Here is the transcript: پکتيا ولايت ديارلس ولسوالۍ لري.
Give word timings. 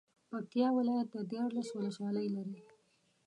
پکتيا 0.29 0.67
ولايت 0.77 1.11
ديارلس 1.31 1.69
ولسوالۍ 1.73 2.27
لري. 2.35 2.59